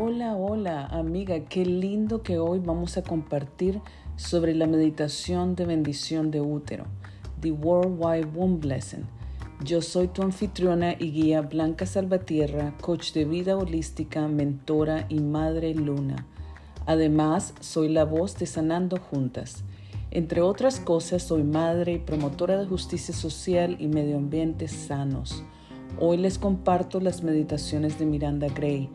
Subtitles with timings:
[0.00, 3.80] Hola, hola amiga, qué lindo que hoy vamos a compartir
[4.14, 6.84] sobre la meditación de bendición de útero,
[7.40, 9.06] The Worldwide Womb Blessing.
[9.64, 15.74] Yo soy tu anfitriona y guía Blanca Salvatierra, coach de vida holística, mentora y madre
[15.74, 16.28] luna.
[16.86, 19.64] Además, soy la voz de Sanando Juntas.
[20.12, 25.42] Entre otras cosas, soy madre y promotora de justicia social y medio ambiente sanos.
[25.98, 28.88] Hoy les comparto las meditaciones de Miranda Gray.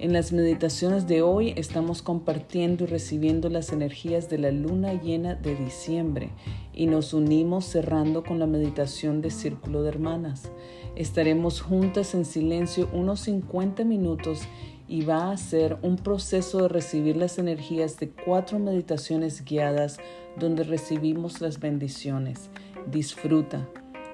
[0.00, 5.34] En las meditaciones de hoy estamos compartiendo y recibiendo las energías de la luna llena
[5.34, 6.30] de diciembre
[6.72, 10.50] y nos unimos cerrando con la meditación de Círculo de Hermanas.
[10.96, 14.40] Estaremos juntas en silencio unos 50 minutos
[14.88, 19.98] y va a ser un proceso de recibir las energías de cuatro meditaciones guiadas
[20.38, 22.48] donde recibimos las bendiciones.
[22.90, 23.68] Disfruta.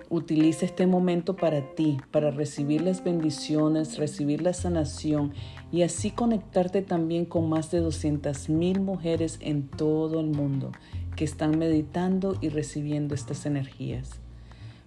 [0.09, 5.33] Utiliza este momento para ti, para recibir las bendiciones, recibir la sanación
[5.73, 10.73] y así conectarte también con más de 200.000 mujeres en todo el mundo
[11.17, 14.21] que están meditando y recibiendo estas energías.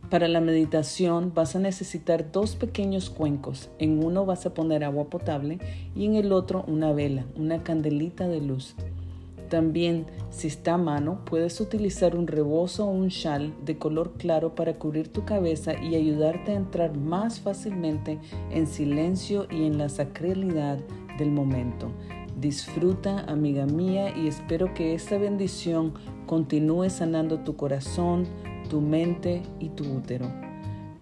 [0.09, 3.69] Para la meditación vas a necesitar dos pequeños cuencos.
[3.77, 5.59] En uno vas a poner agua potable
[5.95, 8.75] y en el otro una vela, una candelita de luz.
[9.50, 14.53] También, si está a mano, puedes utilizar un rebozo o un chal de color claro
[14.53, 18.20] para cubrir tu cabeza y ayudarte a entrar más fácilmente
[18.52, 20.77] en silencio y en la sacralidad
[21.17, 21.92] del momento.
[22.39, 25.94] Disfruta, amiga mía, y espero que esta bendición
[26.27, 28.25] continúe sanando tu corazón,
[28.70, 30.31] tu mente y tu útero.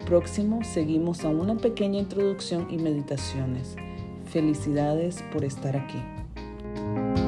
[0.05, 3.75] Próximo, seguimos a una pequeña introducción y meditaciones.
[4.23, 7.26] Felicidades por estar aquí.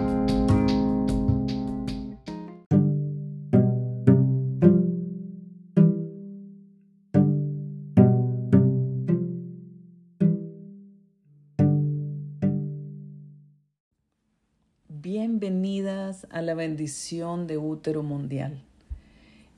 [15.01, 18.61] Bienvenidas a la bendición de útero mundial.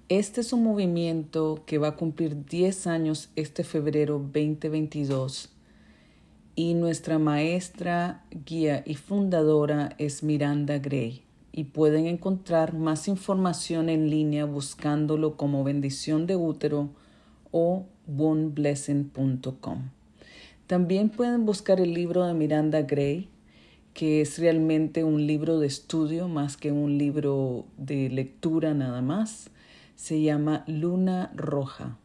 [0.08, 5.50] Este es un movimiento que va a cumplir 10 años este febrero 2022
[6.56, 14.12] y nuestra maestra, guía y fundadora es Miranda Gray y pueden encontrar más información en
[14.12, 16.92] línea buscándolo como bendición de útero
[17.50, 19.90] o boneblessing.com.
[20.68, 23.28] También pueden buscar el libro de Miranda Gray
[23.94, 29.50] que es realmente un libro de estudio más que un libro de lectura nada más.
[29.96, 31.98] Se llama Luna Roja.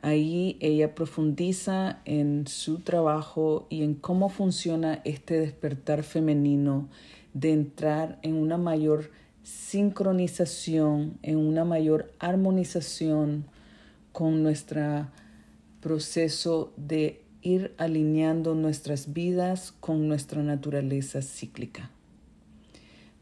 [0.00, 6.88] Ahí ella profundiza en su trabajo y en cómo funciona este despertar femenino
[7.34, 9.10] de entrar en una mayor
[9.42, 13.46] sincronización, en una mayor armonización
[14.12, 15.08] con nuestro
[15.80, 21.90] proceso de ir alineando nuestras vidas con nuestra naturaleza cíclica.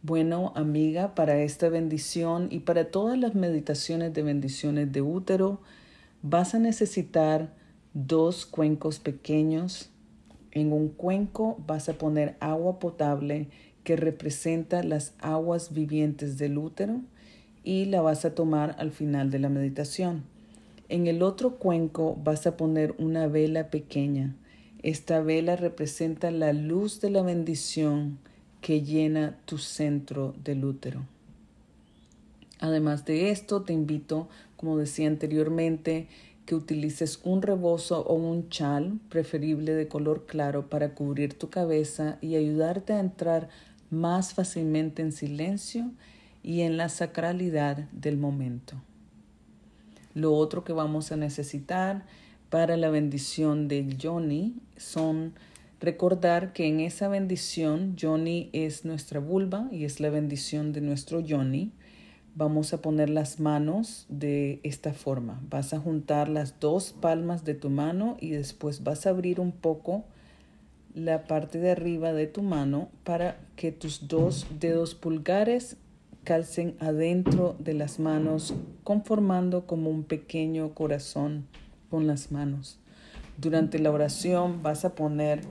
[0.03, 5.61] Bueno, amiga, para esta bendición y para todas las meditaciones de bendiciones de útero,
[6.23, 7.55] vas a necesitar
[7.95, 9.91] dos cuencos pequeños.
[10.51, 13.49] En un cuenco vas a poner agua potable
[13.85, 17.01] que representa las aguas vivientes del útero
[17.63, 20.36] y la vas a tomar al final de la meditación.
[20.89, 24.37] En el otro cuenco vas a poner una vela pequeña.
[24.83, 28.19] Esta vela representa la luz de la bendición
[28.61, 31.05] que llena tu centro del útero.
[32.61, 36.09] Además de esto, te invito, como decía anteriormente,
[36.47, 42.19] que utilices un rebozo o un chal, preferible de color claro, para cubrir tu cabeza
[42.21, 43.49] y ayudarte a entrar
[43.91, 45.91] más fácilmente en silencio
[46.45, 48.77] y en la sacralidad del momento.
[50.17, 52.07] Lo otro que vamos a necesitar
[52.49, 55.35] para la bendición de Johnny son
[55.79, 61.23] recordar que en esa bendición Johnny es nuestra vulva y es la bendición de nuestro
[61.23, 61.71] Johnny.
[62.35, 65.39] Vamos a poner las manos de esta forma.
[65.51, 69.53] Vas a juntar las dos palmas de tu mano y después vas a abrir un
[69.53, 70.07] poco
[70.95, 75.77] la parte de arriba de tu mano para que tus dos dedos pulgares
[76.27, 78.53] calcen adentro de las manos,
[78.83, 81.47] conformando como un pequeño corazón
[81.89, 82.81] con las manos.
[83.39, 85.43] Durante la oración vas a poner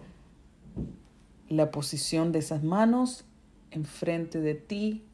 [1.47, 3.23] la posición de esas manos
[3.71, 5.05] enfrente de ti,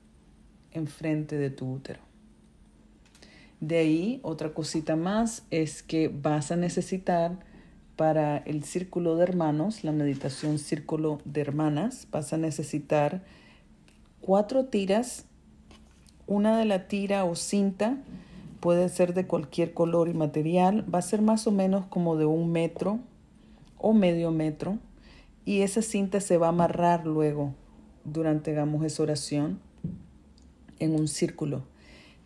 [0.72, 2.00] enfrente de tu útero.
[3.60, 7.38] De ahí, otra cosita más es que vas a necesitar
[7.96, 13.22] para el círculo de hermanos, la meditación círculo de hermanas, vas a necesitar
[14.22, 15.26] cuatro tiras
[16.32, 17.98] una de la tira o cinta
[18.62, 20.86] puede ser de cualquier color y material.
[20.94, 23.00] Va a ser más o menos como de un metro
[23.78, 24.78] o medio metro.
[25.44, 27.54] Y esa cinta se va a amarrar luego
[28.06, 29.60] durante hagamos esa oración
[30.80, 31.64] en un círculo.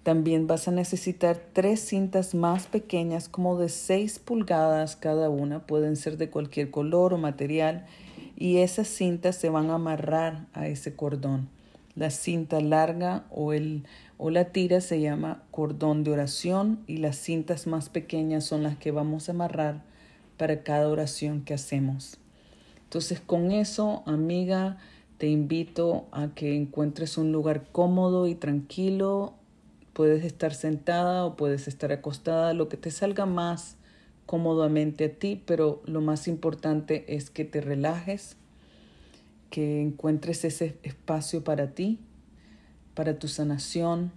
[0.04, 5.96] También vas a necesitar tres cintas más pequeñas, como de 6 pulgadas cada una, pueden
[5.96, 7.88] ser de cualquier color o material,
[8.36, 11.55] y esas cintas se van a amarrar a ese cordón.
[11.96, 13.84] La cinta larga o, el,
[14.18, 18.78] o la tira se llama cordón de oración y las cintas más pequeñas son las
[18.78, 19.84] que vamos a amarrar
[20.38, 22.18] para cada oración que hacemos.
[22.84, 24.78] Entonces con eso, amiga,
[25.18, 29.34] te invito a que encuentres un lugar cómodo y tranquilo.
[29.94, 33.78] Puedes estar sentada o puedes estar acostada, lo que te salga más
[34.26, 38.38] cómodamente a ti, pero lo más importante es que te relajes,
[39.50, 42.00] que encuentres ese espacio para ti,
[42.94, 44.12] para tu sanación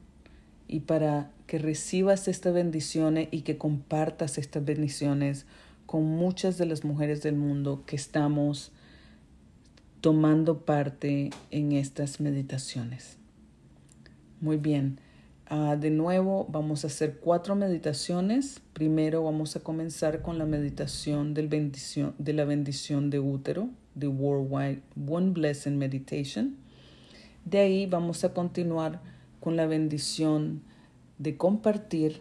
[0.67, 5.47] y para que recibas estas bendiciones y que compartas estas bendiciones
[5.87, 8.73] con muchas de las mujeres del mundo que estamos
[10.01, 13.17] tomando parte en estas meditaciones.
[14.41, 15.01] Muy bien,
[15.47, 18.61] ah, de nuevo vamos a hacer cuatro meditaciones.
[18.75, 24.09] Primero vamos a comenzar con la meditación del bendición, de la bendición de útero, de
[24.09, 26.57] Worldwide One Blessing Meditation.
[27.45, 29.01] De ahí vamos a continuar
[29.41, 30.63] con la bendición
[31.19, 32.21] de compartir,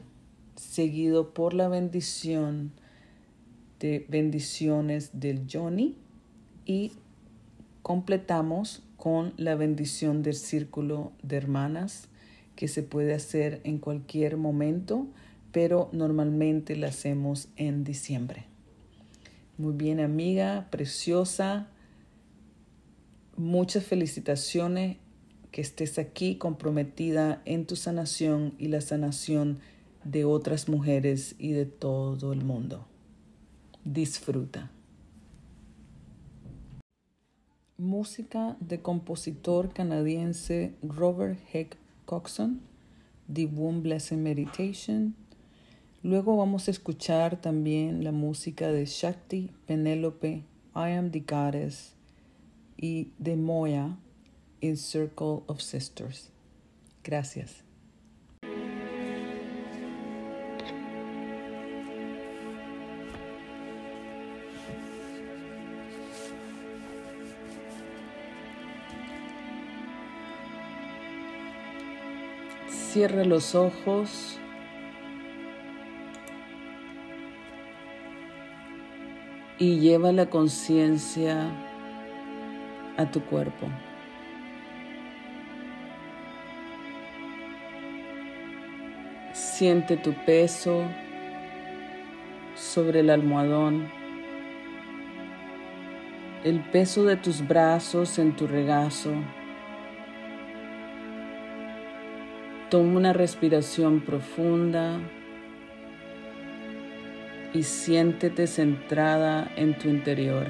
[0.55, 2.71] seguido por la bendición
[3.79, 5.95] de bendiciones del Johnny
[6.65, 6.91] y
[7.83, 12.09] completamos con la bendición del círculo de hermanas
[12.55, 15.07] que se puede hacer en cualquier momento,
[15.51, 18.45] pero normalmente la hacemos en diciembre.
[19.57, 21.67] Muy bien, amiga, preciosa.
[23.35, 24.97] Muchas felicitaciones
[25.51, 29.57] que estés aquí comprometida en tu sanación y la sanación
[30.03, 32.85] de otras mujeres y de todo el mundo.
[33.83, 34.69] Disfruta.
[37.79, 42.61] Música de compositor canadiense Robert Heck Coxon,
[43.33, 45.15] The Womb Blessing Meditation.
[46.07, 51.95] Luego vamos a escuchar también la música de Shakti, Penelope, I Am the Goddess
[52.77, 53.97] y de Moya
[54.61, 56.29] in Circle of Sisters.
[57.03, 57.61] Gracias.
[72.93, 74.39] Cierra los ojos.
[79.59, 81.49] Y lleva la conciencia
[82.97, 83.67] a tu cuerpo.
[89.33, 90.83] Siente tu peso
[92.53, 93.87] sobre el almohadón,
[96.43, 99.11] el peso de tus brazos en tu regazo.
[102.69, 104.99] Toma una respiración profunda
[107.57, 110.45] y siéntete centrada en tu interior.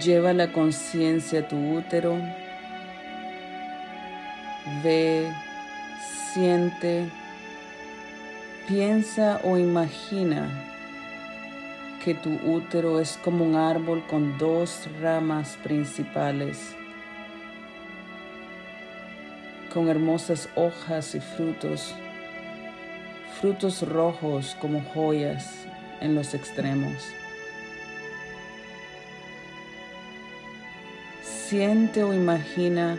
[0.00, 2.16] Lleva la conciencia a tu útero.
[4.84, 5.32] Ve,
[6.32, 7.08] siente,
[8.68, 10.48] piensa o imagina
[12.04, 16.76] que tu útero es como un árbol con dos ramas principales,
[19.72, 21.94] con hermosas hojas y frutos,
[23.40, 25.66] frutos rojos como joyas
[26.00, 27.08] en los extremos.
[31.22, 32.98] Siente o imagina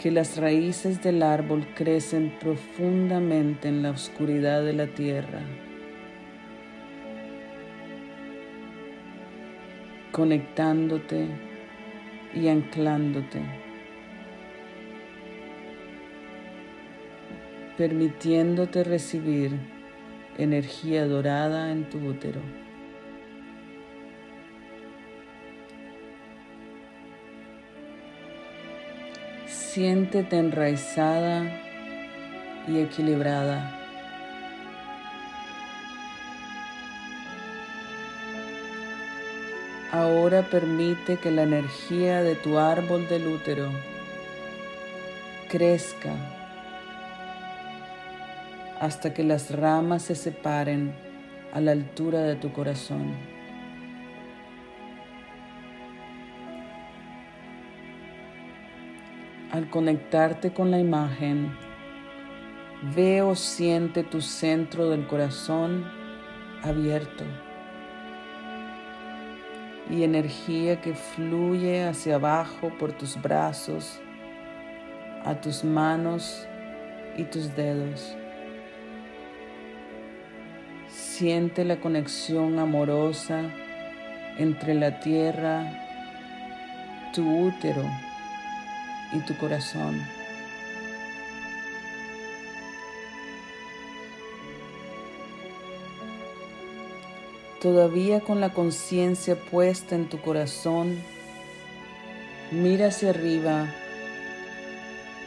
[0.00, 5.40] que las raíces del árbol crecen profundamente en la oscuridad de la tierra.
[10.18, 11.28] conectándote
[12.34, 13.40] y anclándote,
[17.78, 19.52] permitiéndote recibir
[20.36, 22.40] energía dorada en tu útero.
[29.46, 31.44] Siéntete enraizada
[32.66, 33.76] y equilibrada.
[39.92, 43.70] Ahora permite que la energía de tu árbol del útero
[45.48, 46.37] crezca
[48.80, 50.94] hasta que las ramas se separen
[51.52, 53.14] a la altura de tu corazón.
[59.50, 61.56] Al conectarte con la imagen,
[62.94, 65.84] Ve o siente tu centro del corazón
[66.62, 67.24] abierto
[69.90, 74.00] y energía que fluye hacia abajo por tus brazos,
[75.24, 76.46] a tus manos
[77.16, 78.16] y tus dedos.
[81.18, 83.42] Siente la conexión amorosa
[84.38, 85.64] entre la tierra,
[87.12, 87.82] tu útero
[89.12, 90.00] y tu corazón.
[97.60, 101.02] Todavía con la conciencia puesta en tu corazón,
[102.52, 103.66] mira hacia arriba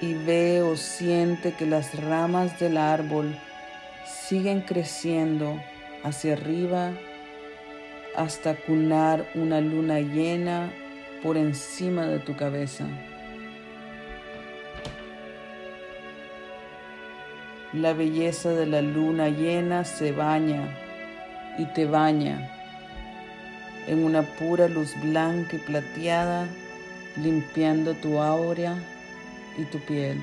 [0.02, 3.38] y ve o siente que las ramas del árbol
[4.06, 5.60] siguen creciendo
[6.04, 6.94] hacia arriba
[8.16, 10.72] hasta cunar una luna llena
[11.24, 12.86] por encima de tu cabeza.
[17.74, 20.78] La belleza de la luna llena se baña
[21.58, 22.50] y te baña
[23.88, 26.48] en una pura luz blanca y plateada,
[27.18, 28.76] limpiando tu aura
[29.58, 30.20] y tu piel.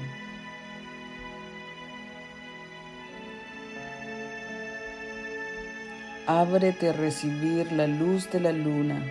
[6.30, 9.02] Ábrete a recibir la luz de la luna.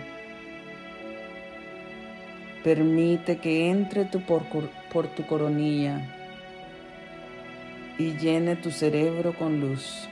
[2.62, 4.44] Permite que entre tu por,
[4.92, 6.00] por tu coronilla
[7.98, 10.08] y llene tu cerebro con luz.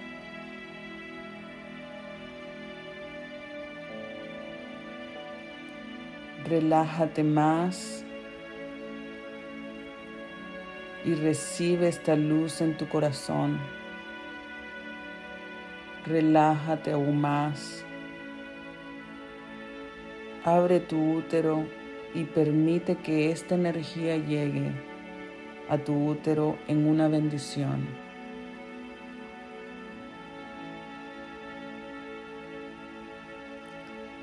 [6.45, 8.05] Relájate más
[11.05, 13.76] y recibe esta luz en tu corazón.
[16.07, 17.85] Relájate aún más.
[20.45, 21.67] Abre tu útero
[22.15, 24.71] y permite que esta energía llegue
[25.69, 27.89] a tu útero en una bendición.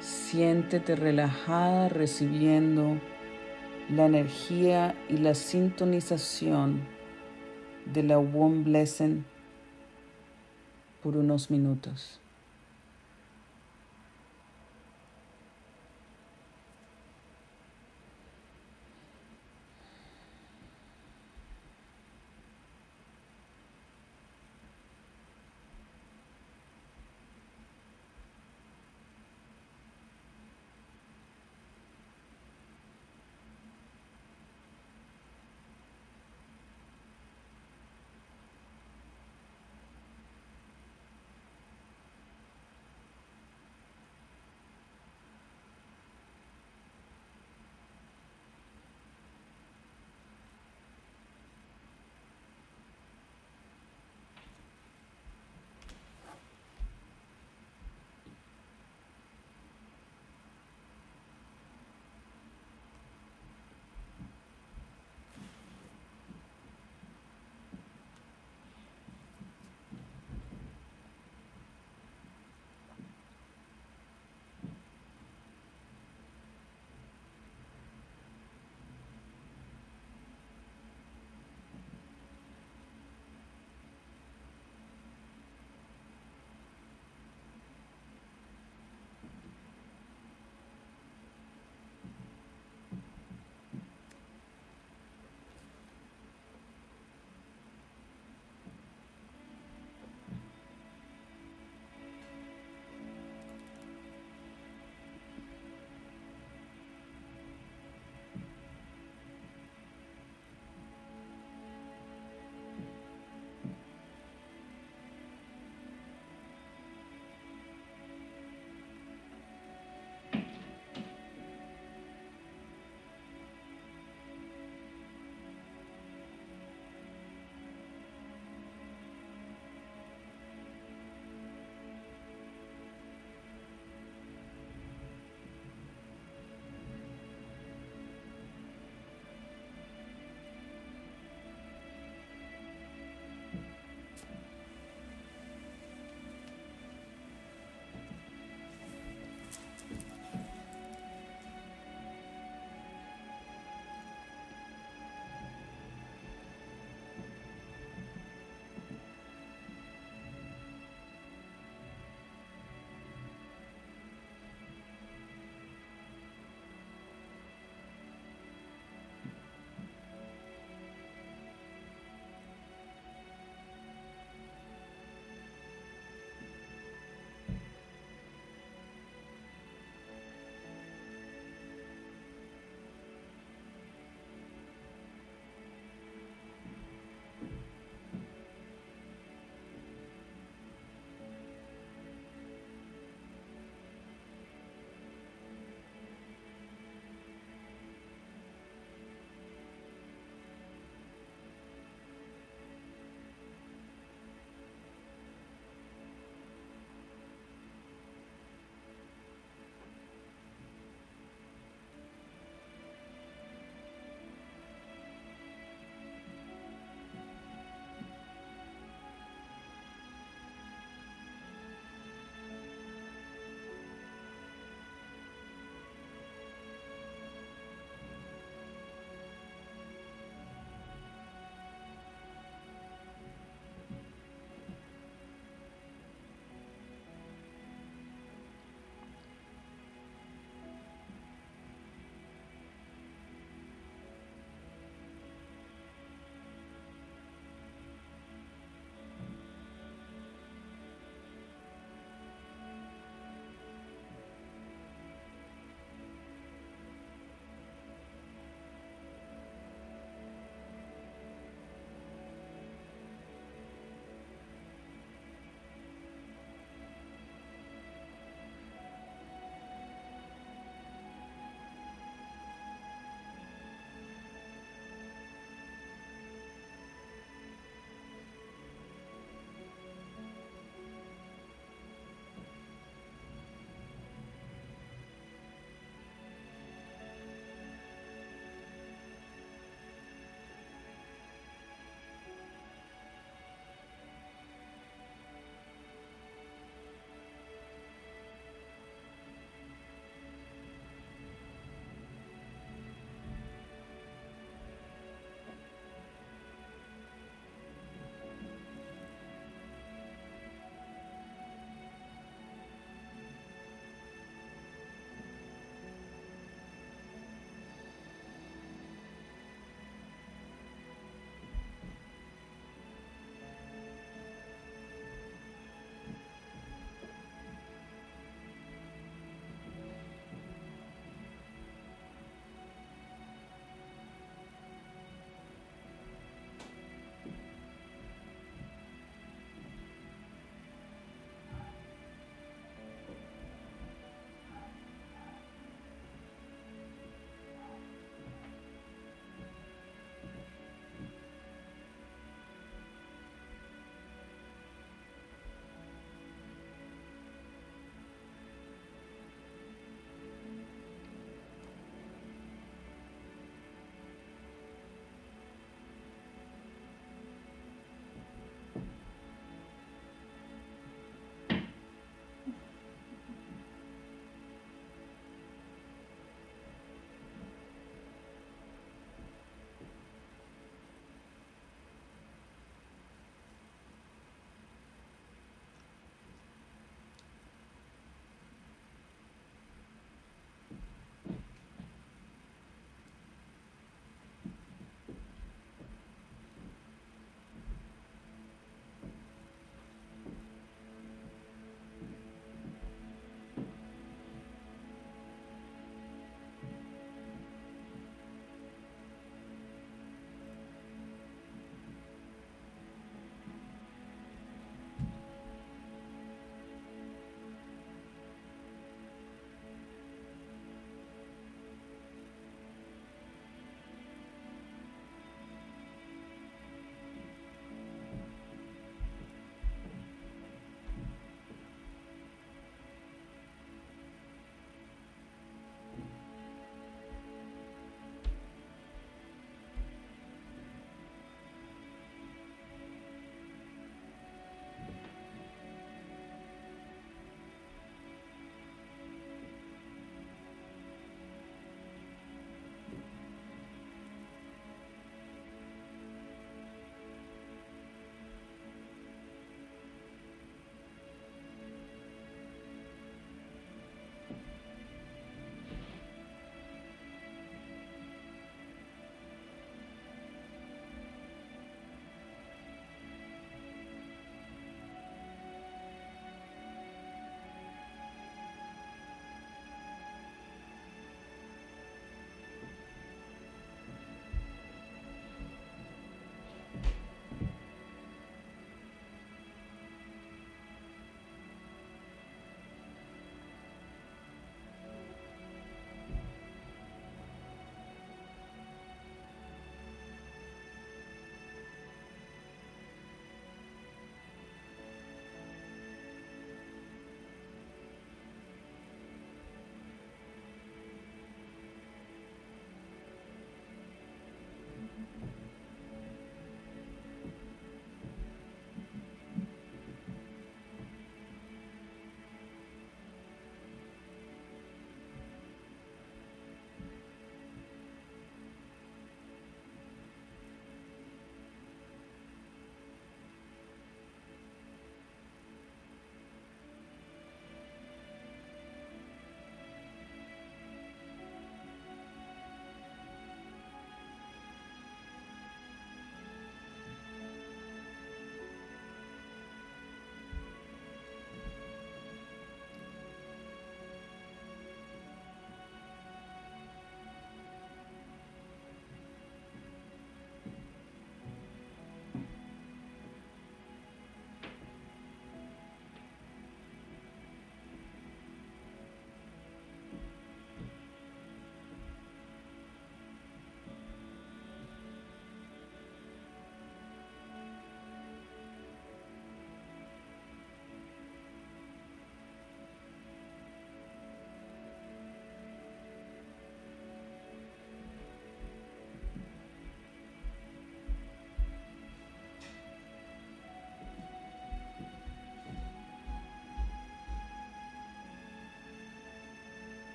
[0.00, 2.98] Siéntete relajada recibiendo
[3.88, 6.82] la energía y la sintonización
[7.86, 9.24] de la One Blessing
[11.08, 12.20] por unos minutos.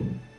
[0.00, 0.37] you.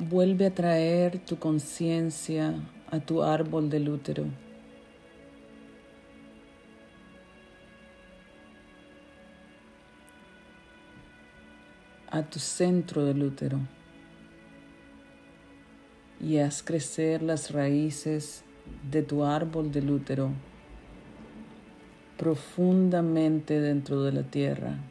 [0.00, 2.54] Vuelve a traer tu conciencia
[2.90, 4.24] a tu árbol del útero.
[12.12, 13.60] a tu centro del útero
[16.20, 18.42] y haz crecer las raíces
[18.90, 20.32] de tu árbol del útero
[22.18, 24.89] profundamente dentro de la tierra.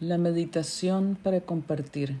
[0.00, 2.14] La meditación para compartir.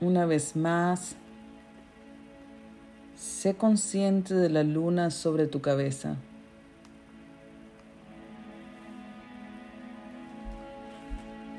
[0.00, 1.16] Una vez más,
[3.14, 6.16] sé consciente de la luna sobre tu cabeza.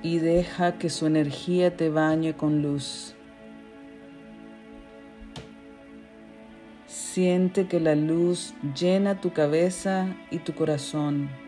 [0.01, 3.13] Y deja que su energía te bañe con luz.
[6.87, 11.42] Siente que la luz llena tu cabeza y tu corazón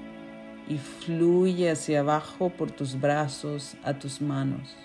[0.68, 4.76] y fluye hacia abajo por tus brazos a tus manos.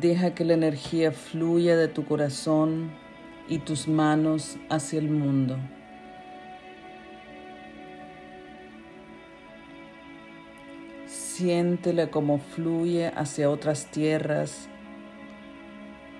[0.00, 2.90] Deja que la energía fluya de tu corazón
[3.48, 5.56] y tus manos hacia el mundo.
[11.06, 14.68] Siéntela como fluye hacia otras tierras,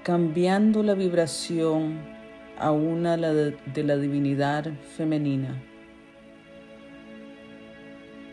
[0.02, 2.15] cambiando la vibración
[2.58, 4.66] a una de la divinidad
[4.96, 5.62] femenina.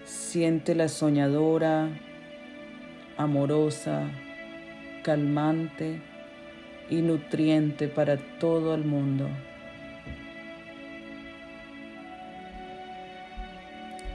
[0.06, 1.90] Siéntela soñadora,
[3.18, 4.10] amorosa,
[5.04, 6.02] calmante
[6.90, 9.30] y nutriente para todo el mundo.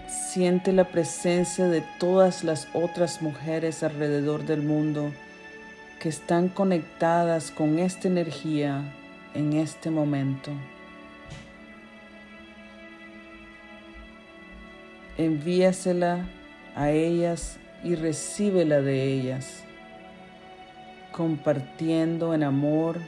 [0.07, 5.13] Siente la presencia de todas las otras mujeres alrededor del mundo
[6.01, 8.95] que están conectadas con esta energía
[9.35, 10.53] en este momento.
[15.17, 16.29] Envíasela
[16.75, 19.65] a ellas y recíbela de ellas,
[21.13, 22.99] compartiendo en amor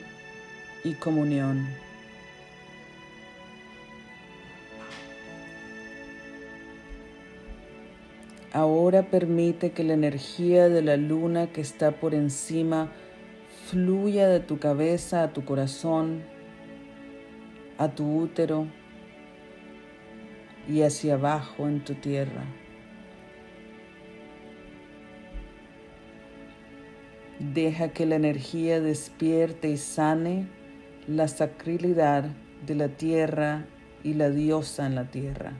[0.85, 1.68] y comunión.
[8.52, 12.90] Ahora permite que la energía de la luna que está por encima
[13.70, 16.24] fluya de tu cabeza a tu corazón,
[17.78, 18.66] a tu útero
[20.68, 22.42] y hacia abajo en tu tierra.
[27.38, 30.48] Deja que la energía despierte y sane
[31.06, 32.24] la sacralidad
[32.66, 33.66] de la tierra
[34.02, 35.52] y la diosa en la tierra.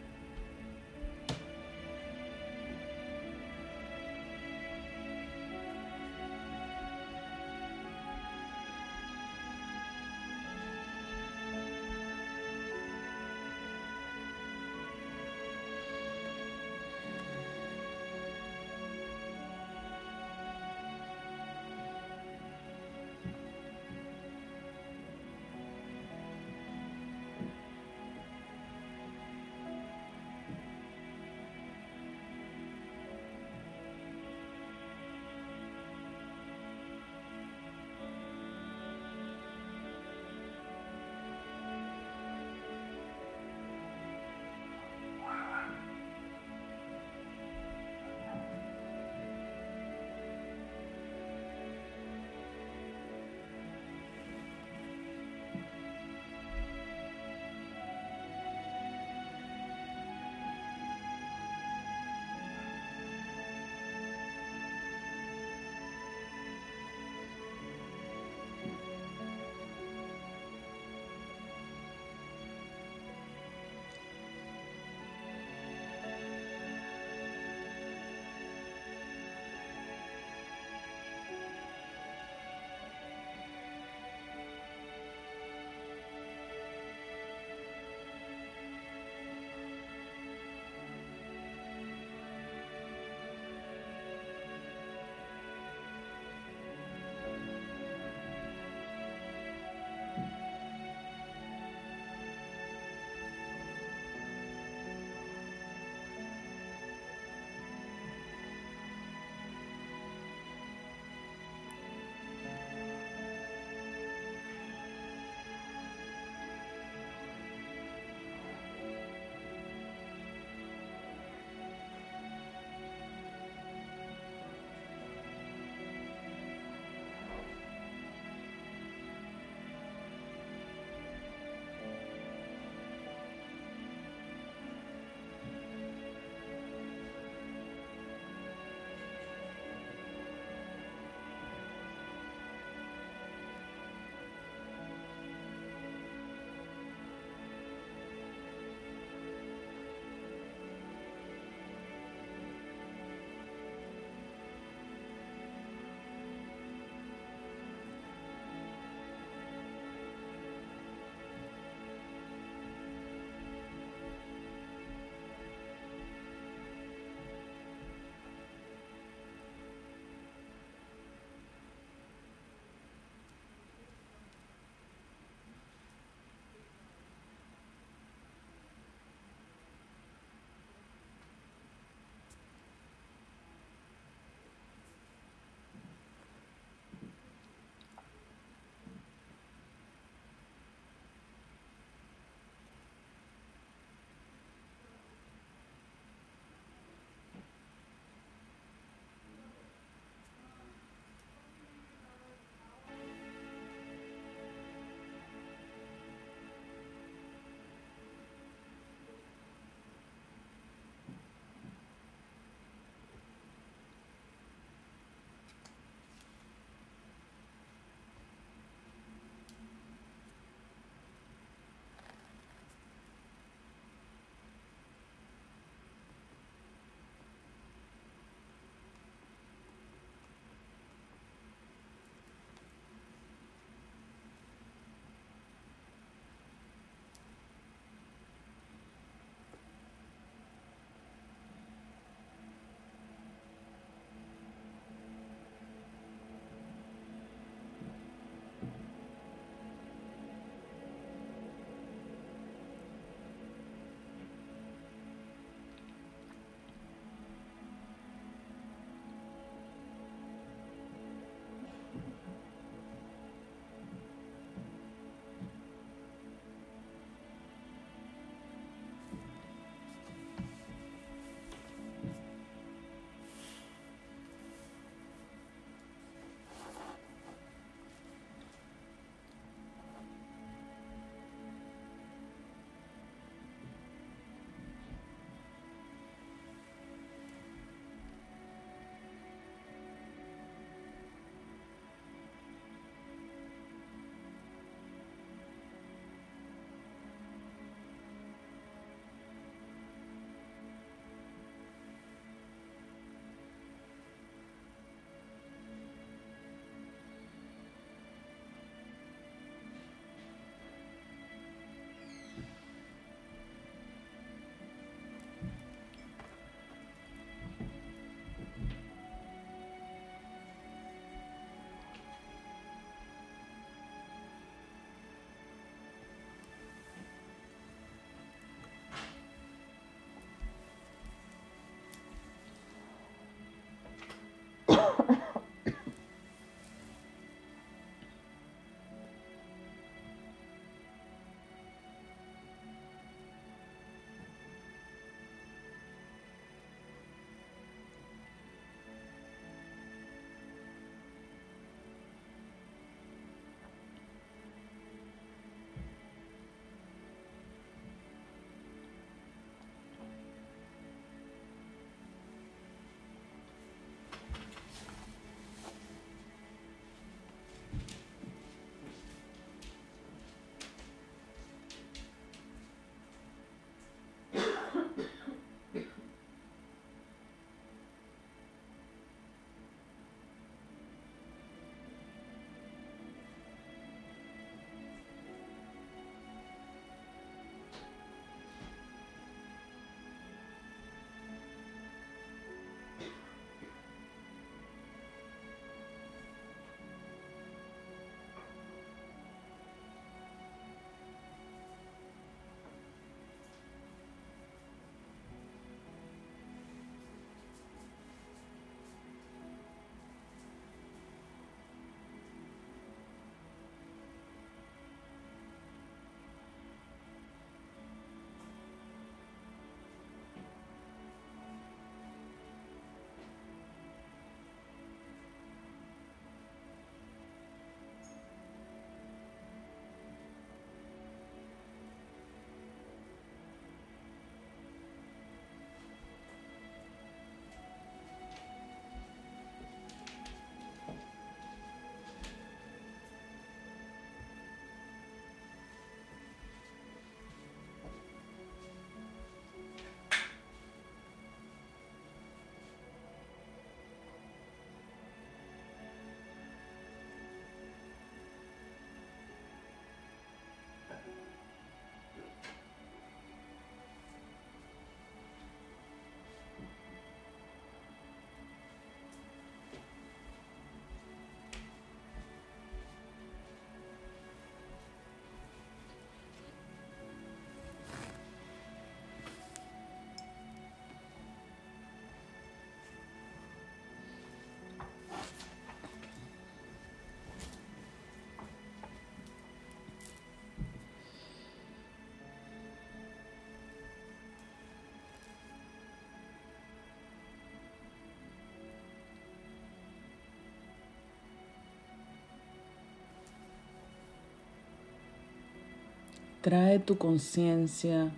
[506.43, 508.11] Trae tu conciencia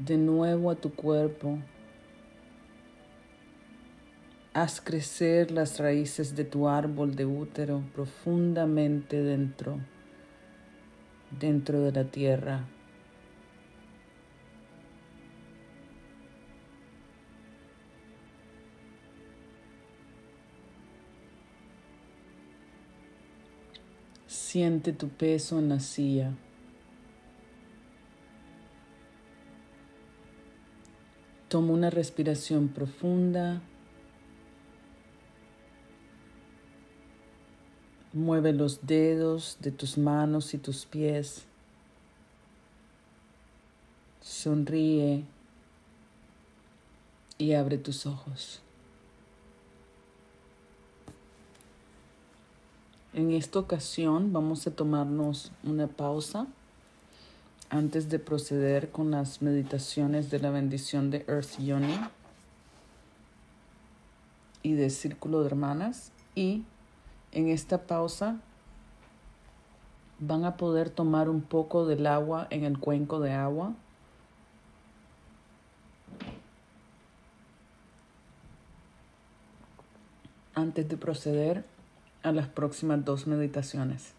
[0.00, 1.56] de nuevo a tu cuerpo.
[4.54, 9.78] Haz crecer las raíces de tu árbol de útero profundamente dentro,
[11.30, 12.64] dentro de la tierra.
[24.26, 26.32] Siente tu peso en la silla.
[31.48, 33.62] Toma una respiración profunda.
[38.12, 41.46] Mueve los dedos de tus manos y tus pies.
[44.20, 45.24] Sonríe
[47.38, 48.60] y abre tus ojos.
[53.14, 56.46] En esta ocasión vamos a tomarnos una pausa
[57.70, 62.00] antes de proceder con las meditaciones de la bendición de Earth Yoni
[64.62, 66.12] y de Círculo de Hermanas.
[66.34, 66.64] Y
[67.32, 68.40] en esta pausa
[70.18, 73.74] van a poder tomar un poco del agua en el cuenco de agua.
[80.54, 81.64] Antes de proceder
[82.22, 84.17] a las próximas dos meditaciones.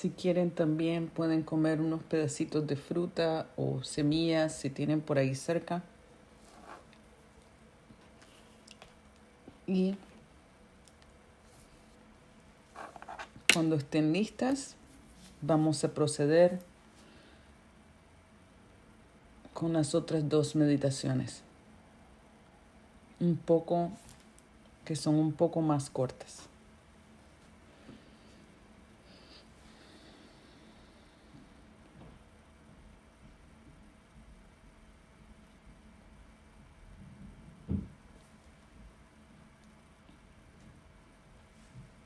[0.00, 5.34] Si quieren también pueden comer unos pedacitos de fruta o semillas si tienen por ahí
[5.34, 5.82] cerca.
[9.66, 9.94] Y
[13.52, 14.74] cuando estén listas,
[15.42, 16.60] vamos a proceder
[19.52, 21.42] con las otras dos meditaciones.
[23.20, 23.90] Un poco,
[24.86, 26.48] que son un poco más cortas.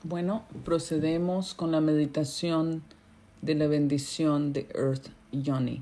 [0.07, 2.83] Bueno, procedemos con la meditación
[3.41, 5.81] de la bendición de Earth Yoni.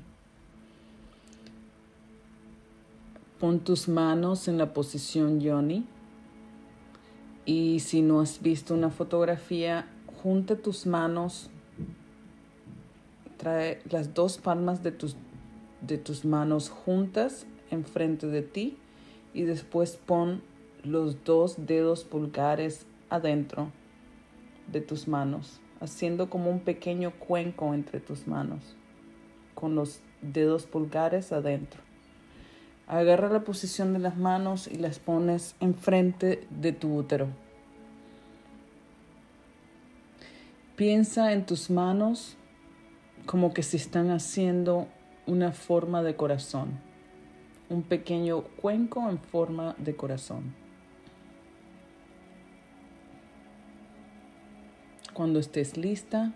[3.38, 5.84] Pon tus manos en la posición Yoni
[7.44, 9.86] y si no has visto una fotografía,
[10.22, 11.50] junta tus manos,
[13.36, 15.16] trae las dos palmas de tus,
[15.82, 18.78] de tus manos juntas enfrente de ti
[19.34, 20.40] y después pon
[20.82, 23.70] los dos dedos pulgares adentro
[24.74, 28.76] de tus manos, haciendo como un pequeño cuenco entre tus manos,
[29.54, 31.80] con los dedos pulgares adentro.
[32.86, 37.28] Agarra la posición de las manos y las pones enfrente de tu útero.
[40.76, 42.36] Piensa en tus manos
[43.26, 44.88] como que se están haciendo
[45.24, 46.80] una forma de corazón,
[47.70, 50.63] un pequeño cuenco en forma de corazón.
[55.14, 56.32] Cuando estés lista,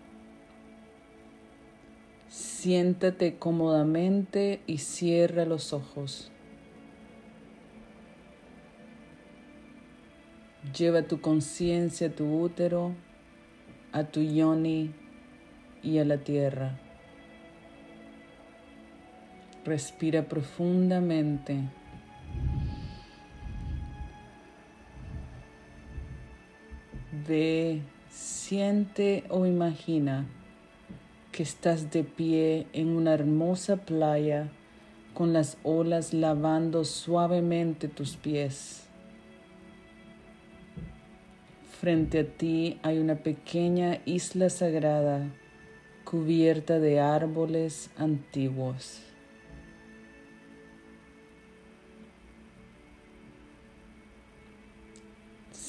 [2.29, 6.31] siéntate cómodamente y cierra los ojos.
[10.77, 12.95] Lleva tu conciencia a tu útero,
[13.91, 14.95] a tu yoni
[15.83, 16.79] y a la tierra.
[19.65, 21.63] Respira profundamente.
[27.27, 30.25] Ve Siente o imagina
[31.31, 34.49] que estás de pie en una hermosa playa
[35.13, 38.87] con las olas lavando suavemente tus pies.
[41.79, 45.29] Frente a ti hay una pequeña isla sagrada
[46.03, 49.08] cubierta de árboles antiguos.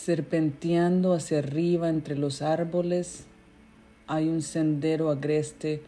[0.05, 3.26] Serpenteando hacia arriba entre los árboles
[4.07, 5.82] hay un sendero agreste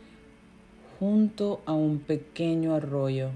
[0.99, 3.31] junto a un pequeño arroyo.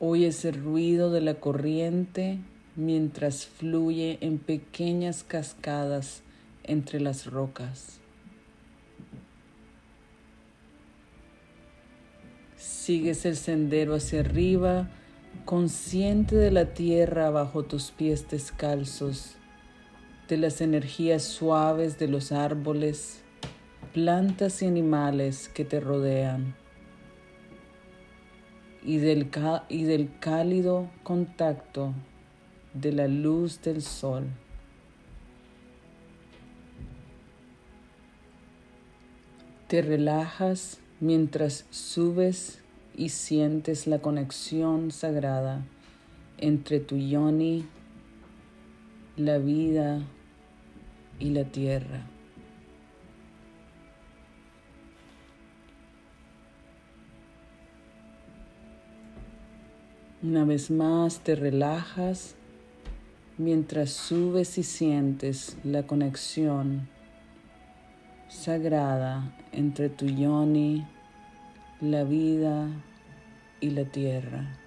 [0.00, 2.40] Oyes el ruido de la corriente
[2.76, 6.20] mientras fluye en pequeñas cascadas
[6.62, 8.00] entre las rocas.
[12.58, 14.90] Sigues el sendero hacia arriba,
[15.44, 19.36] consciente de la tierra bajo tus pies descalzos,
[20.28, 23.22] de las energías suaves de los árboles,
[23.92, 26.54] plantas y animales que te rodean,
[28.82, 29.30] y del,
[29.68, 31.94] y del cálido contacto
[32.72, 34.26] de la luz del sol.
[39.68, 42.63] Te relajas mientras subes
[42.96, 45.64] y sientes la conexión sagrada
[46.38, 47.66] entre tu yoni,
[49.16, 50.00] la vida
[51.18, 52.06] y la tierra.
[60.22, 62.34] Una vez más te relajas
[63.36, 66.88] mientras subes y sientes la conexión
[68.28, 70.86] sagrada entre tu yoni,
[71.80, 72.68] la vida
[73.60, 74.63] y la tierra.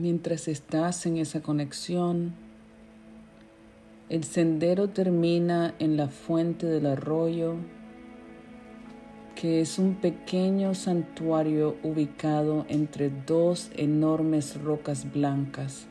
[0.00, 2.32] Mientras estás en esa conexión,
[4.08, 7.56] el sendero termina en la fuente del arroyo,
[9.34, 15.88] que es un pequeño santuario ubicado entre dos enormes rocas blancas.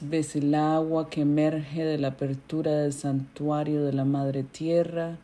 [0.00, 5.18] Ves el agua que emerge de la apertura del santuario de la Madre Tierra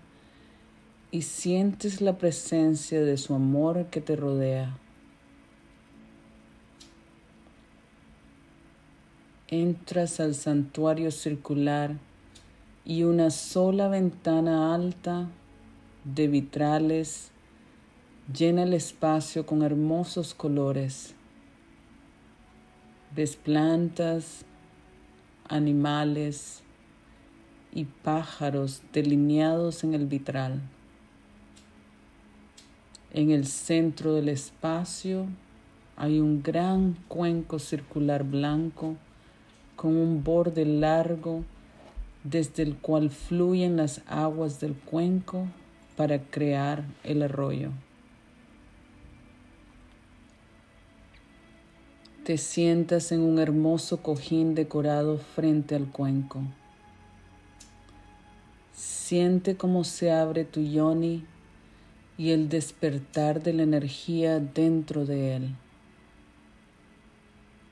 [1.11, 4.79] y sientes la presencia de su amor que te rodea.
[9.49, 11.97] Entras al santuario circular
[12.85, 15.29] y una sola ventana alta
[16.05, 17.31] de vitrales
[18.33, 21.15] llena el espacio con hermosos colores.
[23.15, 24.45] Ves plantas,
[25.49, 26.63] animales
[27.73, 30.61] y pájaros delineados en el vitral.
[33.13, 35.27] En el centro del espacio
[35.97, 38.97] hay un gran cuenco circular blanco
[39.75, 41.45] con un borde largo
[42.23, 45.47] desde el cual fluyen las aguas del cuenco
[45.97, 47.71] para crear el arroyo.
[52.25, 56.43] Te sientas en un hermoso cojín decorado frente al cuenco.
[58.73, 61.25] Siente cómo se abre tu yoni
[62.21, 65.55] y el despertar de la energía dentro de él.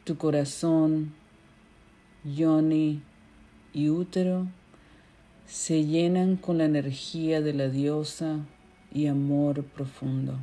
[0.04, 1.12] Tu corazón,
[2.24, 3.02] yoni
[3.74, 4.46] y útero
[5.44, 8.38] se llenan con la energía de la diosa
[8.90, 10.38] y amor profundo.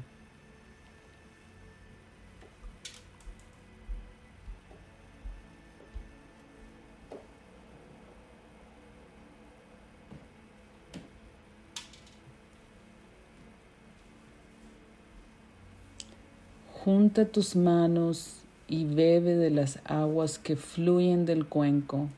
[16.85, 22.09] Junta tus manos y bebe de las aguas que fluyen del cuenco.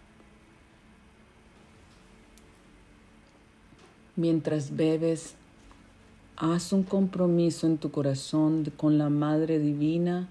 [4.18, 5.36] Mientras bebes,
[6.36, 10.28] haz un compromiso en tu corazón con la Madre Divina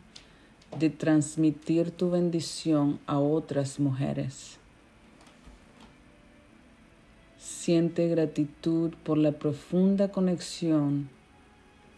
[0.79, 4.59] de transmitir tu bendición a otras mujeres.
[7.39, 11.16] Siente gratitud por la profunda conexión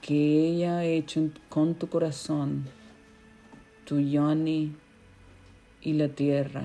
[0.01, 2.65] que ella ha hecho con tu corazón,
[3.85, 4.75] tu yoni
[5.81, 6.65] y la tierra.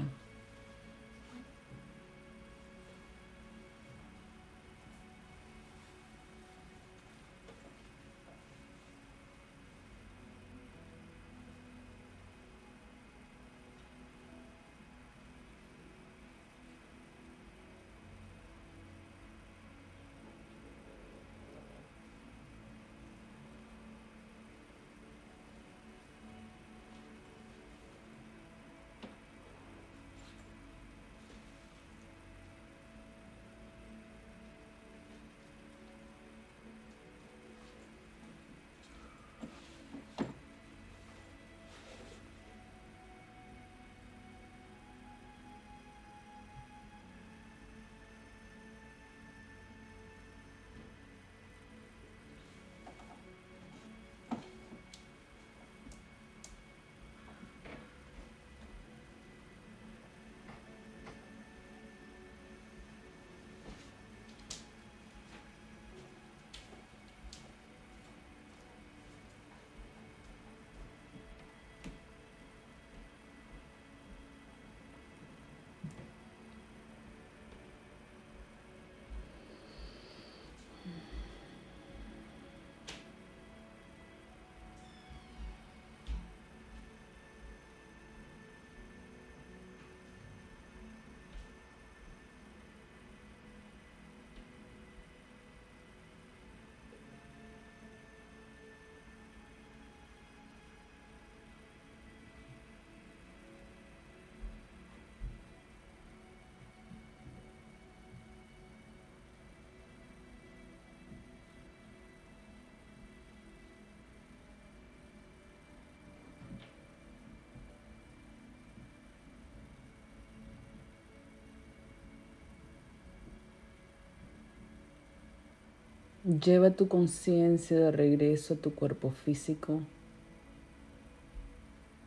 [126.23, 129.81] Lleva tu conciencia de regreso a tu cuerpo físico.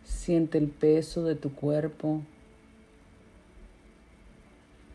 [0.05, 2.23] Siente el peso de tu cuerpo.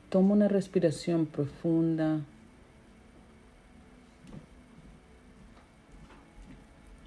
[0.10, 2.22] Toma una respiración profunda.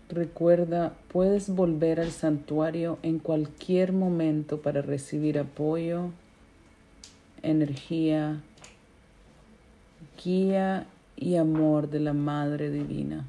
[0.09, 6.11] Recuerda, puedes volver al santuario en cualquier momento para recibir apoyo,
[7.43, 8.41] energía,
[10.25, 10.87] guía
[11.17, 13.29] y amor de la Madre Divina.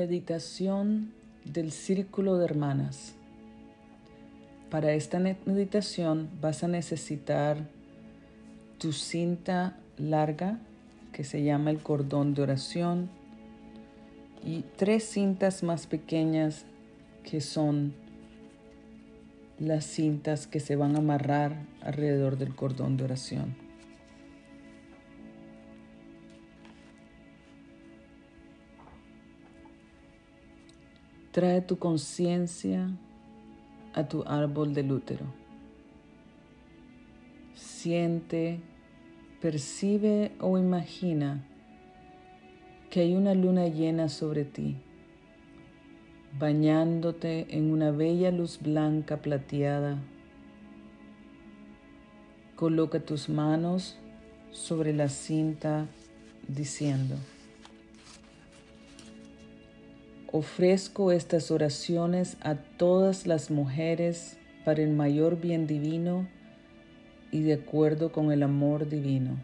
[0.00, 1.12] Meditación
[1.44, 3.12] del Círculo de Hermanas.
[4.70, 7.58] Para esta meditación vas a necesitar
[8.78, 10.58] tu cinta larga
[11.12, 13.10] que se llama el cordón de oración
[14.42, 16.64] y tres cintas más pequeñas
[17.22, 17.92] que son
[19.58, 23.69] las cintas que se van a amarrar alrededor del cordón de oración.
[31.32, 32.90] Trae tu conciencia
[33.94, 35.26] a tu árbol del útero.
[37.54, 38.58] Siente,
[39.40, 41.46] percibe o imagina
[42.90, 44.76] que hay una luna llena sobre ti,
[46.36, 49.98] bañándote en una bella luz blanca plateada.
[52.56, 53.96] Coloca tus manos
[54.50, 55.86] sobre la cinta
[56.48, 57.14] diciendo,
[60.32, 66.28] Ofrezco estas oraciones a todas las mujeres para el mayor bien divino
[67.32, 69.38] y de acuerdo con el amor divino.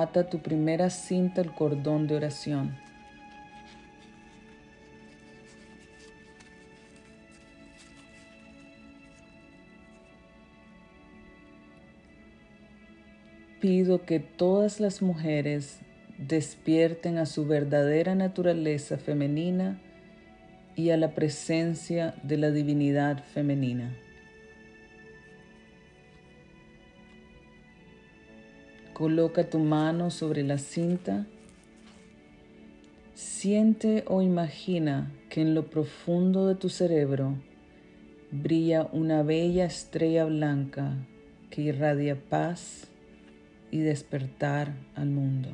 [0.00, 2.74] ata tu primera cinta al cordón de oración.
[13.60, 15.78] Pido que todas las mujeres
[16.28, 19.80] despierten a su verdadera naturaleza femenina
[20.76, 23.96] y a la presencia de la divinidad femenina.
[28.92, 31.26] Coloca tu mano sobre la cinta.
[33.14, 37.34] Siente o imagina que en lo profundo de tu cerebro
[38.30, 40.96] brilla una bella estrella blanca
[41.50, 42.88] que irradia paz
[43.70, 45.50] y despertar al mundo.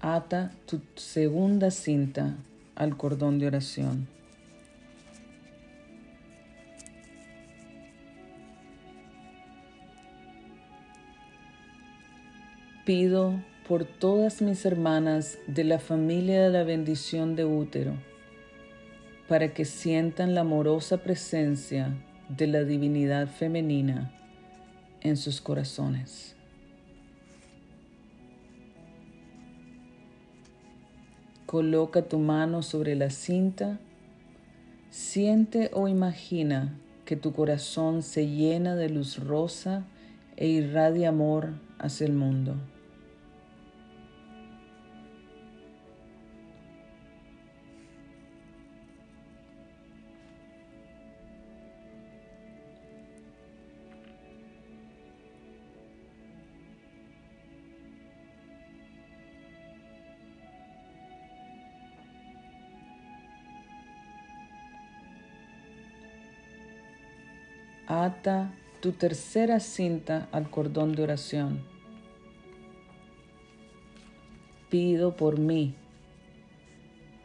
[0.00, 2.36] Ata tu segunda cinta
[2.74, 4.08] al cordón de oración.
[12.86, 17.92] Pido por todas mis hermanas de la familia de la bendición de útero,
[19.28, 21.94] para que sientan la amorosa presencia
[22.28, 24.10] de la divinidad femenina
[25.02, 26.34] en sus corazones.
[31.50, 33.80] Coloca tu mano sobre la cinta.
[34.88, 39.84] Siente o imagina que tu corazón se llena de luz rosa
[40.36, 42.54] e irradia amor hacia el mundo.
[67.90, 71.64] Ata tu tercera cinta al cordón de oración.
[74.68, 75.74] Pido por mí,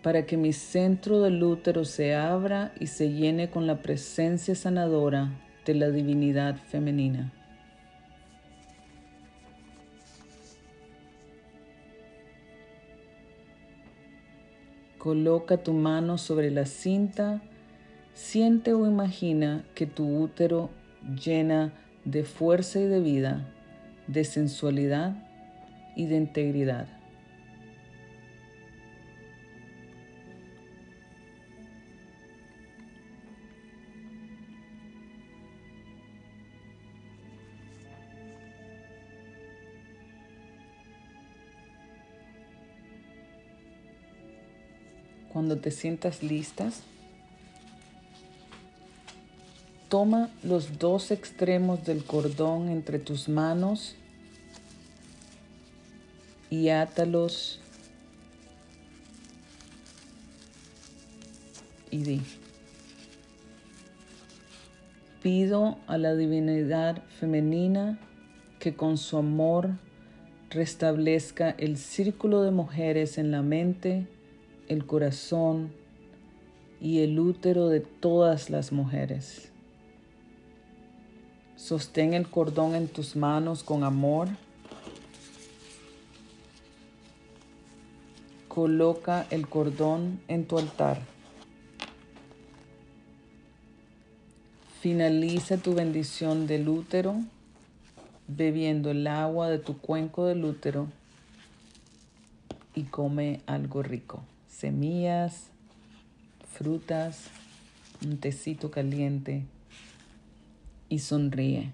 [0.01, 5.39] para que mi centro del útero se abra y se llene con la presencia sanadora
[5.66, 7.32] de la divinidad femenina.
[14.97, 17.43] Coloca tu mano sobre la cinta
[18.16, 20.70] Siente o imagina que tu útero
[21.22, 21.74] llena
[22.05, 23.45] de fuerza y de vida,
[24.07, 25.18] de sensualidad
[25.97, 26.88] y de integridad.
[45.34, 46.82] Cuando te sientas listas,
[49.89, 53.95] Toma los dos extremos del cordón entre tus manos
[56.49, 57.59] y átalos
[61.91, 62.21] y di.
[65.21, 67.99] Pido a la divinidad femenina
[68.59, 69.71] que con su amor
[70.49, 74.07] restablezca el círculo de mujeres en la mente,
[74.67, 75.71] el corazón
[76.81, 79.51] y el útero de todas las mujeres.
[81.66, 84.28] Sostén el cordón en tus manos con amor.
[88.47, 91.01] Coloca el cordón en tu altar.
[94.80, 97.16] Finaliza tu bendición del útero
[98.28, 100.88] bebiendo el agua de tu cuenco del útero
[102.76, 104.22] y come algo rico.
[104.47, 105.47] Semillas,
[106.53, 107.24] frutas,
[108.05, 109.45] un tecito caliente
[110.89, 111.73] y sonríe.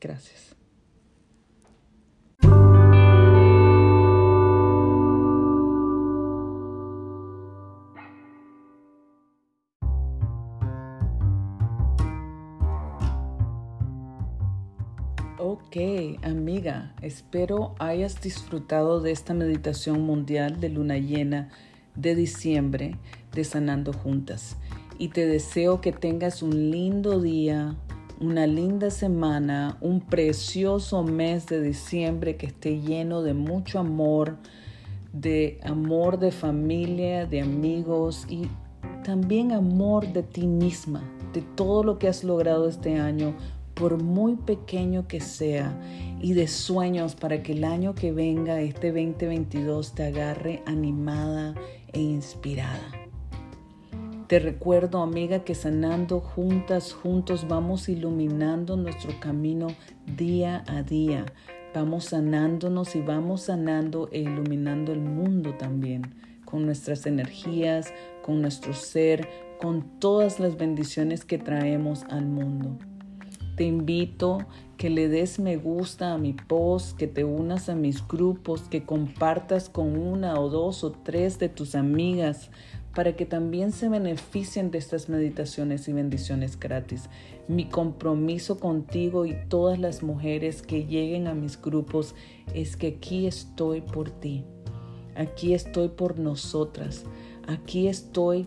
[0.00, 0.54] Gracias.
[15.38, 15.76] Ok,
[16.22, 21.50] amiga, espero hayas disfrutado de esta meditación mundial de luna llena
[21.96, 22.96] de diciembre
[23.32, 24.56] de Sanando Juntas.
[24.98, 27.76] Y te deseo que tengas un lindo día,
[28.20, 34.36] una linda semana, un precioso mes de diciembre que esté lleno de mucho amor,
[35.12, 38.48] de amor de familia, de amigos y
[39.04, 43.34] también amor de ti misma, de todo lo que has logrado este año
[43.74, 45.76] por muy pequeño que sea,
[46.20, 51.54] y de sueños para que el año que venga, este 2022, te agarre animada
[51.94, 53.04] e inspirada.
[54.26, 59.68] Te recuerdo, amiga, que sanando juntas, juntos vamos iluminando nuestro camino
[60.06, 61.26] día a día.
[61.74, 66.14] Vamos sanándonos y vamos sanando e iluminando el mundo también,
[66.44, 67.92] con nuestras energías,
[68.22, 69.28] con nuestro ser,
[69.60, 72.78] con todas las bendiciones que traemos al mundo.
[73.56, 74.38] Te invito
[74.76, 78.84] que le des me gusta a mi post, que te unas a mis grupos, que
[78.84, 82.50] compartas con una o dos o tres de tus amigas
[82.94, 87.08] para que también se beneficien de estas meditaciones y bendiciones gratis.
[87.48, 92.14] Mi compromiso contigo y todas las mujeres que lleguen a mis grupos
[92.54, 94.44] es que aquí estoy por ti.
[95.16, 97.04] Aquí estoy por nosotras.
[97.46, 98.46] Aquí estoy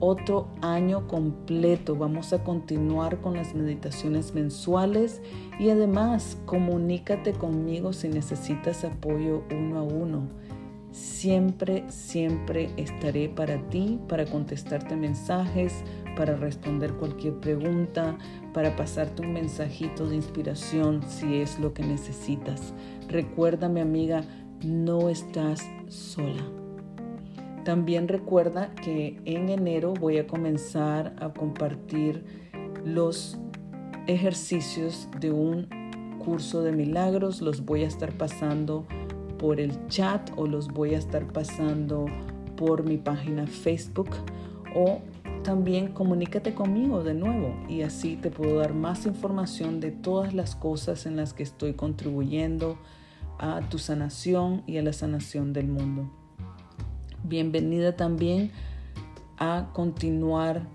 [0.00, 1.96] otro año completo.
[1.96, 5.22] Vamos a continuar con las meditaciones mensuales
[5.58, 10.28] y además comunícate conmigo si necesitas apoyo uno a uno.
[10.90, 15.84] Siempre, siempre estaré para ti, para contestarte mensajes,
[16.16, 18.16] para responder cualquier pregunta,
[18.54, 22.72] para pasarte un mensajito de inspiración si es lo que necesitas.
[23.08, 24.24] Recuerda, mi amiga,
[24.64, 26.67] no estás sola.
[27.68, 32.24] También recuerda que en enero voy a comenzar a compartir
[32.82, 33.36] los
[34.06, 35.68] ejercicios de un
[36.18, 37.42] curso de milagros.
[37.42, 38.86] Los voy a estar pasando
[39.38, 42.06] por el chat o los voy a estar pasando
[42.56, 44.12] por mi página Facebook
[44.74, 45.00] o
[45.44, 50.56] también comunícate conmigo de nuevo y así te puedo dar más información de todas las
[50.56, 52.78] cosas en las que estoy contribuyendo
[53.38, 56.17] a tu sanación y a la sanación del mundo.
[57.24, 58.52] Bienvenida también
[59.38, 60.68] a continuar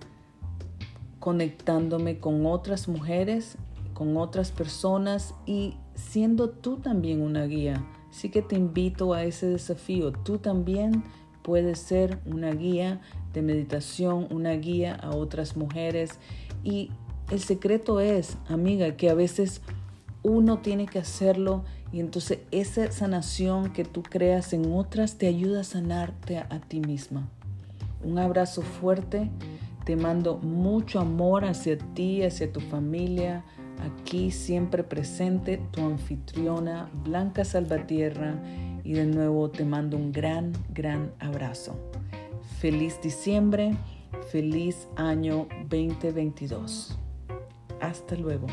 [1.19, 3.57] conectándome con otras mujeres,
[3.93, 7.83] con otras personas y siendo tú también una guía.
[8.09, 10.11] Así que te invito a ese desafío.
[10.11, 11.03] Tú también
[11.43, 13.01] puedes ser una guía
[13.33, 16.19] de meditación, una guía a otras mujeres.
[16.63, 16.91] Y
[17.31, 19.61] el secreto es, amiga, que a veces
[20.23, 21.63] uno tiene que hacerlo
[21.93, 26.79] y entonces esa sanación que tú creas en otras te ayuda a sanarte a, ti
[26.79, 27.29] misma.
[28.03, 29.29] Un abrazo fuerte.
[29.85, 33.45] Te mando mucho amor hacia ti, hacia tu familia.
[33.79, 38.41] Aquí siempre presente tu anfitriona Blanca Salvatierra.
[38.83, 41.75] Y de nuevo te mando un gran, gran abrazo.
[42.59, 43.77] Feliz diciembre,
[44.31, 46.97] feliz año 2022.
[47.79, 48.47] Hasta luego.